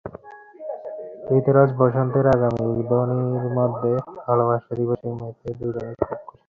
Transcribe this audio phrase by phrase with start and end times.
[1.31, 3.91] ঋতুরাজ বসন্তের আগমনী ধ্বনির মধ্যে
[4.21, 6.37] ভালোবাসা দিবসে মেতে দুজনই খুব খুশি।